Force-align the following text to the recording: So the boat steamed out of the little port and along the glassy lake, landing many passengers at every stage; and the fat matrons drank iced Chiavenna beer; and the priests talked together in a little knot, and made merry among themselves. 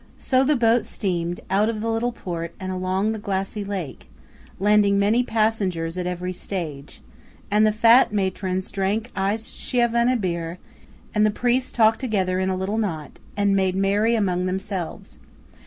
So 0.17 0.43
the 0.43 0.55
boat 0.55 0.83
steamed 0.83 1.41
out 1.51 1.69
of 1.69 1.79
the 1.79 1.87
little 1.87 2.11
port 2.11 2.55
and 2.59 2.71
along 2.71 3.11
the 3.11 3.19
glassy 3.19 3.63
lake, 3.63 4.09
landing 4.57 4.97
many 4.97 5.21
passengers 5.21 5.95
at 5.95 6.07
every 6.07 6.33
stage; 6.33 7.01
and 7.51 7.67
the 7.67 7.71
fat 7.71 8.11
matrons 8.11 8.71
drank 8.71 9.11
iced 9.15 9.55
Chiavenna 9.55 10.15
beer; 10.19 10.57
and 11.13 11.23
the 11.23 11.29
priests 11.29 11.71
talked 11.71 11.99
together 11.99 12.39
in 12.39 12.49
a 12.49 12.55
little 12.57 12.79
knot, 12.79 13.19
and 13.37 13.55
made 13.55 13.75
merry 13.75 14.15
among 14.15 14.47
themselves. 14.47 15.19